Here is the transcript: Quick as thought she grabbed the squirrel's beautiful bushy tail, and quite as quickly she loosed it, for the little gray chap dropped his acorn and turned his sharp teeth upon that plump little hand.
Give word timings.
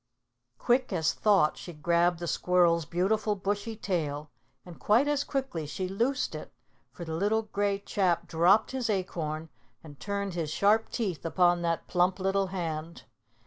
Quick 0.57 0.91
as 0.91 1.13
thought 1.13 1.59
she 1.59 1.73
grabbed 1.73 2.17
the 2.17 2.27
squirrel's 2.27 2.85
beautiful 2.85 3.35
bushy 3.35 3.75
tail, 3.75 4.31
and 4.65 4.79
quite 4.79 5.07
as 5.07 5.23
quickly 5.23 5.67
she 5.67 5.87
loosed 5.87 6.33
it, 6.33 6.51
for 6.91 7.05
the 7.05 7.13
little 7.13 7.43
gray 7.43 7.77
chap 7.77 8.25
dropped 8.27 8.71
his 8.71 8.89
acorn 8.89 9.49
and 9.83 9.99
turned 9.99 10.33
his 10.33 10.49
sharp 10.49 10.89
teeth 10.89 11.23
upon 11.23 11.61
that 11.61 11.85
plump 11.87 12.17
little 12.19 12.47
hand. 12.47 13.03